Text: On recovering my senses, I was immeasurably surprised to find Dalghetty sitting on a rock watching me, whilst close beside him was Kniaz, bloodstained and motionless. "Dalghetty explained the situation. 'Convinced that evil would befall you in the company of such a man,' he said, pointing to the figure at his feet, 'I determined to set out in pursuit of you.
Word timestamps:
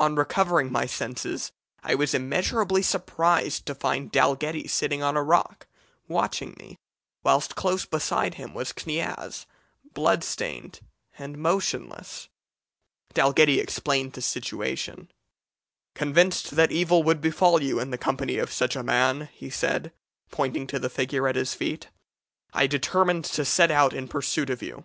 On 0.00 0.16
recovering 0.16 0.72
my 0.72 0.84
senses, 0.86 1.52
I 1.84 1.94
was 1.94 2.12
immeasurably 2.12 2.82
surprised 2.82 3.66
to 3.66 3.74
find 3.76 4.10
Dalghetty 4.10 4.66
sitting 4.68 5.00
on 5.00 5.16
a 5.16 5.22
rock 5.22 5.68
watching 6.08 6.56
me, 6.58 6.76
whilst 7.22 7.54
close 7.54 7.86
beside 7.86 8.34
him 8.34 8.52
was 8.52 8.72
Kniaz, 8.72 9.46
bloodstained 9.94 10.80
and 11.16 11.38
motionless. 11.38 12.28
"Dalghetty 13.14 13.60
explained 13.60 14.14
the 14.14 14.22
situation. 14.22 15.08
'Convinced 15.94 16.56
that 16.56 16.72
evil 16.72 17.04
would 17.04 17.20
befall 17.20 17.62
you 17.62 17.78
in 17.78 17.90
the 17.90 17.96
company 17.96 18.38
of 18.38 18.50
such 18.52 18.74
a 18.74 18.82
man,' 18.82 19.28
he 19.32 19.50
said, 19.50 19.92
pointing 20.32 20.66
to 20.66 20.80
the 20.80 20.90
figure 20.90 21.28
at 21.28 21.36
his 21.36 21.54
feet, 21.54 21.90
'I 22.54 22.66
determined 22.66 23.24
to 23.26 23.44
set 23.44 23.70
out 23.70 23.92
in 23.92 24.08
pursuit 24.08 24.50
of 24.50 24.64
you. 24.64 24.84